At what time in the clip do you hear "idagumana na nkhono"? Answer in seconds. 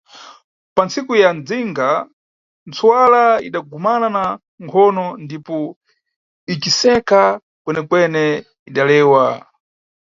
3.47-5.05